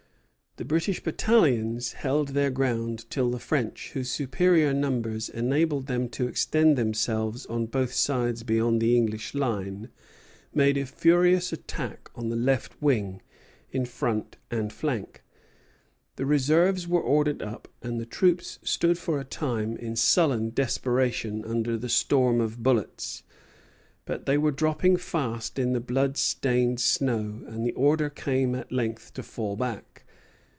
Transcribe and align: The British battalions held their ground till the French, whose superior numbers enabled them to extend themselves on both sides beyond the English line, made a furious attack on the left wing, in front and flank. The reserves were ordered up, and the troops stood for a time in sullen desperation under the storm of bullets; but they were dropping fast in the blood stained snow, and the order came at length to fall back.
The 0.57 0.65
British 0.65 1.01
battalions 1.01 1.93
held 1.93 2.27
their 2.29 2.49
ground 2.51 3.09
till 3.09 3.31
the 3.31 3.39
French, 3.39 3.91
whose 3.93 4.11
superior 4.11 4.73
numbers 4.73 5.29
enabled 5.29 5.87
them 5.87 6.09
to 6.09 6.27
extend 6.27 6.77
themselves 6.77 7.45
on 7.45 7.67
both 7.67 7.93
sides 7.93 8.43
beyond 8.43 8.81
the 8.81 8.97
English 8.97 9.33
line, 9.33 9.87
made 10.53 10.75
a 10.77 10.85
furious 10.85 11.53
attack 11.53 12.09
on 12.15 12.27
the 12.27 12.35
left 12.35 12.79
wing, 12.81 13.21
in 13.71 13.85
front 13.85 14.35
and 14.51 14.73
flank. 14.73 15.23
The 16.17 16.25
reserves 16.25 16.85
were 16.85 17.01
ordered 17.01 17.41
up, 17.41 17.69
and 17.81 17.97
the 17.97 18.05
troops 18.05 18.59
stood 18.61 18.97
for 18.97 19.21
a 19.21 19.23
time 19.23 19.77
in 19.77 19.95
sullen 19.95 20.49
desperation 20.53 21.45
under 21.45 21.77
the 21.77 21.87
storm 21.87 22.41
of 22.41 22.61
bullets; 22.61 23.23
but 24.03 24.25
they 24.25 24.37
were 24.37 24.51
dropping 24.51 24.97
fast 24.97 25.57
in 25.57 25.71
the 25.71 25.79
blood 25.79 26.17
stained 26.17 26.81
snow, 26.81 27.41
and 27.47 27.65
the 27.65 27.71
order 27.71 28.09
came 28.09 28.53
at 28.53 28.69
length 28.69 29.13
to 29.13 29.23
fall 29.23 29.55
back. 29.55 29.87